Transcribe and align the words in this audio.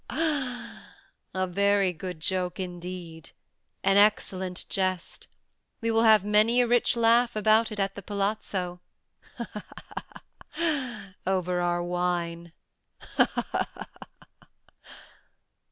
—he! 0.09 0.19
he!—a 0.19 1.45
very 1.45 1.93
good 1.93 2.19
joke 2.19 2.59
indeed—an 2.59 3.97
excellent 3.97 4.65
jest. 4.67 5.27
We 5.79 5.91
will 5.91 6.01
have 6.01 6.23
many 6.25 6.59
a 6.59 6.65
rich 6.65 6.95
laugh 6.95 7.35
about 7.35 7.71
it 7.71 7.79
at 7.79 7.93
the 7.93 8.01
palazzo—he! 8.01 9.45
he! 9.53 9.61
he!—over 10.95 11.61
our 11.61 11.83
wine—he! 11.83 13.23
he! 13.35 13.59
he!" 13.59 14.47